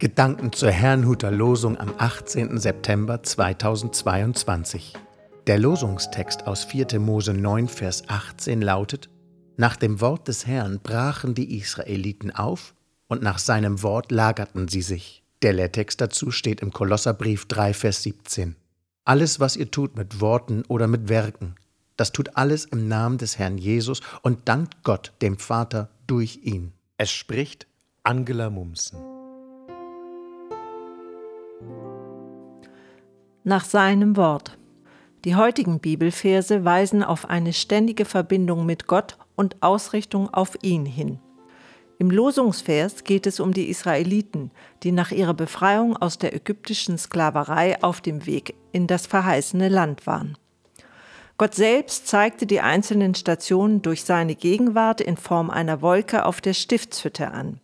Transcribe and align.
Gedanken 0.00 0.50
zur 0.50 0.70
Herrnhuter 0.70 1.30
Losung 1.30 1.76
am 1.76 1.92
18. 1.98 2.56
September 2.56 3.22
2022. 3.22 4.94
Der 5.46 5.58
Losungstext 5.58 6.46
aus 6.46 6.64
4. 6.64 6.98
Mose 6.98 7.34
9, 7.34 7.68
Vers 7.68 8.04
18 8.08 8.62
lautet: 8.62 9.10
Nach 9.58 9.76
dem 9.76 10.00
Wort 10.00 10.26
des 10.26 10.46
Herrn 10.46 10.80
brachen 10.82 11.34
die 11.34 11.54
Israeliten 11.58 12.30
auf 12.30 12.74
und 13.08 13.22
nach 13.22 13.38
seinem 13.38 13.82
Wort 13.82 14.10
lagerten 14.10 14.68
sie 14.68 14.80
sich. 14.80 15.22
Der 15.42 15.52
Lehrtext 15.52 16.00
dazu 16.00 16.30
steht 16.30 16.62
im 16.62 16.72
Kolosserbrief 16.72 17.44
3, 17.44 17.74
Vers 17.74 18.02
17. 18.02 18.56
Alles, 19.04 19.38
was 19.38 19.54
ihr 19.54 19.70
tut 19.70 19.98
mit 19.98 20.22
Worten 20.22 20.62
oder 20.68 20.86
mit 20.86 21.10
Werken, 21.10 21.56
das 21.98 22.12
tut 22.12 22.38
alles 22.38 22.64
im 22.64 22.88
Namen 22.88 23.18
des 23.18 23.38
Herrn 23.38 23.58
Jesus 23.58 24.00
und 24.22 24.48
dankt 24.48 24.82
Gott, 24.82 25.12
dem 25.20 25.36
Vater, 25.36 25.90
durch 26.06 26.40
ihn. 26.42 26.72
Es 26.96 27.10
spricht 27.10 27.66
Angela 28.02 28.48
Mumsen. 28.48 29.19
Nach 33.44 33.64
seinem 33.64 34.16
Wort. 34.16 34.58
Die 35.24 35.34
heutigen 35.34 35.80
Bibelverse 35.80 36.64
weisen 36.64 37.02
auf 37.02 37.28
eine 37.28 37.52
ständige 37.52 38.04
Verbindung 38.04 38.64
mit 38.66 38.86
Gott 38.86 39.18
und 39.36 39.62
Ausrichtung 39.62 40.32
auf 40.32 40.56
ihn 40.62 40.86
hin. 40.86 41.18
Im 41.98 42.10
Losungsvers 42.10 43.04
geht 43.04 43.26
es 43.26 43.40
um 43.40 43.52
die 43.52 43.68
Israeliten, 43.68 44.50
die 44.82 44.92
nach 44.92 45.10
ihrer 45.10 45.34
Befreiung 45.34 45.96
aus 45.96 46.16
der 46.16 46.34
ägyptischen 46.34 46.96
Sklaverei 46.96 47.82
auf 47.82 48.00
dem 48.00 48.24
Weg 48.24 48.54
in 48.72 48.86
das 48.86 49.06
verheißene 49.06 49.68
Land 49.68 50.06
waren. 50.06 50.38
Gott 51.36 51.54
selbst 51.54 52.06
zeigte 52.06 52.46
die 52.46 52.60
einzelnen 52.60 53.14
Stationen 53.14 53.82
durch 53.82 54.04
seine 54.04 54.34
Gegenwart 54.34 55.02
in 55.02 55.18
Form 55.18 55.50
einer 55.50 55.82
Wolke 55.82 56.24
auf 56.24 56.40
der 56.40 56.54
Stiftshütte 56.54 57.30
an. 57.30 57.60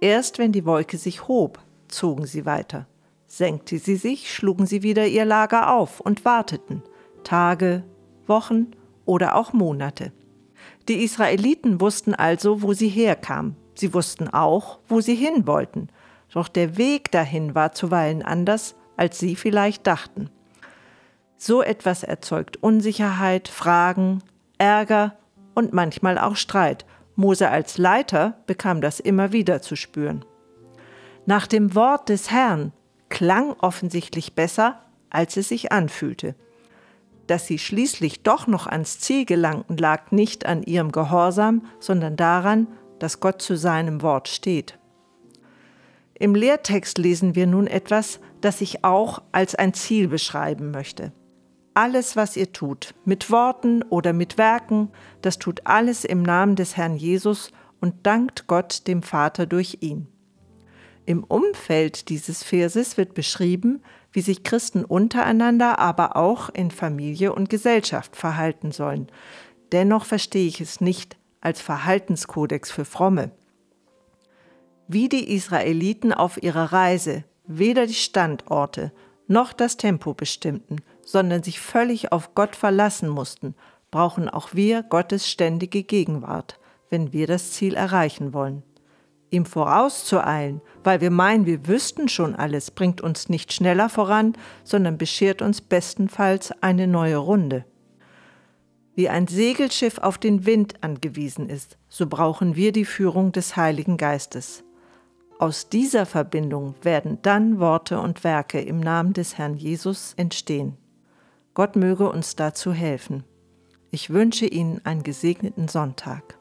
Erst 0.00 0.38
wenn 0.38 0.52
die 0.52 0.64
Wolke 0.64 0.96
sich 0.96 1.28
hob, 1.28 1.58
zogen 1.88 2.26
sie 2.26 2.46
weiter. 2.46 2.86
Senkte 3.30 3.78
sie 3.78 3.94
sich, 3.94 4.34
schlugen 4.34 4.66
sie 4.66 4.82
wieder 4.82 5.06
ihr 5.06 5.24
Lager 5.24 5.72
auf 5.72 6.00
und 6.00 6.24
warteten 6.24 6.82
Tage, 7.22 7.84
Wochen 8.26 8.72
oder 9.04 9.36
auch 9.36 9.52
Monate. 9.52 10.12
Die 10.88 11.04
Israeliten 11.04 11.80
wussten 11.80 12.12
also, 12.12 12.60
wo 12.60 12.72
sie 12.72 12.88
herkamen. 12.88 13.54
Sie 13.74 13.94
wussten 13.94 14.26
auch, 14.28 14.80
wo 14.88 15.00
sie 15.00 15.14
hin 15.14 15.46
wollten. 15.46 15.90
Doch 16.32 16.48
der 16.48 16.76
Weg 16.76 17.12
dahin 17.12 17.54
war 17.54 17.70
zuweilen 17.70 18.22
anders, 18.22 18.74
als 18.96 19.20
sie 19.20 19.36
vielleicht 19.36 19.86
dachten. 19.86 20.28
So 21.36 21.62
etwas 21.62 22.02
erzeugt 22.02 22.56
Unsicherheit, 22.60 23.46
Fragen, 23.46 24.24
Ärger 24.58 25.16
und 25.54 25.72
manchmal 25.72 26.18
auch 26.18 26.34
Streit. 26.34 26.84
Mose 27.14 27.48
als 27.48 27.78
Leiter 27.78 28.40
bekam 28.46 28.80
das 28.80 28.98
immer 28.98 29.30
wieder 29.30 29.62
zu 29.62 29.76
spüren. 29.76 30.24
Nach 31.26 31.46
dem 31.46 31.76
Wort 31.76 32.08
des 32.08 32.32
Herrn 32.32 32.72
klang 33.20 33.54
offensichtlich 33.60 34.34
besser, 34.34 34.80
als 35.10 35.36
es 35.36 35.50
sich 35.50 35.72
anfühlte. 35.72 36.34
Dass 37.26 37.46
sie 37.46 37.58
schließlich 37.58 38.22
doch 38.22 38.46
noch 38.46 38.66
ans 38.66 38.98
Ziel 38.98 39.26
gelangten, 39.26 39.76
lag 39.76 40.10
nicht 40.10 40.46
an 40.46 40.62
ihrem 40.62 40.90
Gehorsam, 40.90 41.66
sondern 41.80 42.16
daran, 42.16 42.66
dass 42.98 43.20
Gott 43.20 43.42
zu 43.42 43.58
seinem 43.58 44.00
Wort 44.00 44.28
steht. 44.28 44.78
Im 46.14 46.34
Lehrtext 46.34 46.96
lesen 46.96 47.34
wir 47.34 47.46
nun 47.46 47.66
etwas, 47.66 48.20
das 48.40 48.62
ich 48.62 48.84
auch 48.84 49.20
als 49.32 49.54
ein 49.54 49.74
Ziel 49.74 50.08
beschreiben 50.08 50.70
möchte. 50.70 51.12
Alles, 51.74 52.16
was 52.16 52.38
ihr 52.38 52.54
tut, 52.54 52.94
mit 53.04 53.30
Worten 53.30 53.82
oder 53.82 54.14
mit 54.14 54.38
Werken, 54.38 54.88
das 55.20 55.38
tut 55.38 55.66
alles 55.66 56.06
im 56.06 56.22
Namen 56.22 56.56
des 56.56 56.78
Herrn 56.78 56.96
Jesus 56.96 57.50
und 57.82 58.06
dankt 58.06 58.46
Gott 58.46 58.86
dem 58.86 59.02
Vater 59.02 59.44
durch 59.44 59.76
ihn. 59.82 60.09
Im 61.06 61.24
Umfeld 61.24 62.08
dieses 62.08 62.42
Verses 62.42 62.96
wird 62.96 63.14
beschrieben, 63.14 63.82
wie 64.12 64.20
sich 64.20 64.42
Christen 64.42 64.84
untereinander, 64.84 65.78
aber 65.78 66.16
auch 66.16 66.48
in 66.50 66.70
Familie 66.70 67.32
und 67.32 67.50
Gesellschaft 67.50 68.16
verhalten 68.16 68.72
sollen. 68.72 69.08
Dennoch 69.72 70.04
verstehe 70.04 70.46
ich 70.46 70.60
es 70.60 70.80
nicht 70.80 71.16
als 71.40 71.60
Verhaltenskodex 71.60 72.70
für 72.70 72.84
Fromme. 72.84 73.30
Wie 74.88 75.08
die 75.08 75.32
Israeliten 75.32 76.12
auf 76.12 76.42
ihrer 76.42 76.72
Reise 76.72 77.24
weder 77.46 77.86
die 77.86 77.94
Standorte 77.94 78.92
noch 79.26 79.52
das 79.52 79.76
Tempo 79.76 80.14
bestimmten, 80.14 80.76
sondern 81.04 81.42
sich 81.42 81.60
völlig 81.60 82.12
auf 82.12 82.34
Gott 82.34 82.56
verlassen 82.56 83.08
mussten, 83.08 83.54
brauchen 83.90 84.28
auch 84.28 84.54
wir 84.54 84.82
Gottes 84.82 85.28
ständige 85.28 85.82
Gegenwart, 85.82 86.58
wenn 86.90 87.12
wir 87.12 87.26
das 87.26 87.52
Ziel 87.52 87.74
erreichen 87.74 88.34
wollen. 88.34 88.64
Ihm 89.30 89.46
vorauszueilen, 89.46 90.60
weil 90.82 91.00
wir 91.00 91.10
meinen, 91.10 91.46
wir 91.46 91.66
wüssten 91.68 92.08
schon 92.08 92.34
alles, 92.34 92.70
bringt 92.70 93.00
uns 93.00 93.28
nicht 93.28 93.52
schneller 93.52 93.88
voran, 93.88 94.34
sondern 94.64 94.98
beschert 94.98 95.40
uns 95.40 95.60
bestenfalls 95.60 96.52
eine 96.62 96.86
neue 96.86 97.16
Runde. 97.16 97.64
Wie 98.94 99.08
ein 99.08 99.28
Segelschiff 99.28 99.98
auf 99.98 100.18
den 100.18 100.46
Wind 100.46 100.82
angewiesen 100.82 101.48
ist, 101.48 101.78
so 101.88 102.06
brauchen 102.06 102.56
wir 102.56 102.72
die 102.72 102.84
Führung 102.84 103.30
des 103.32 103.56
Heiligen 103.56 103.96
Geistes. 103.96 104.64
Aus 105.38 105.68
dieser 105.68 106.04
Verbindung 106.04 106.74
werden 106.82 107.18
dann 107.22 107.60
Worte 107.60 108.00
und 108.00 108.24
Werke 108.24 108.60
im 108.60 108.80
Namen 108.80 109.12
des 109.12 109.38
Herrn 109.38 109.56
Jesus 109.56 110.12
entstehen. 110.16 110.76
Gott 111.54 111.76
möge 111.76 112.10
uns 112.10 112.36
dazu 112.36 112.72
helfen. 112.72 113.24
Ich 113.90 114.10
wünsche 114.10 114.46
Ihnen 114.46 114.84
einen 114.84 115.02
gesegneten 115.02 115.68
Sonntag. 115.68 116.38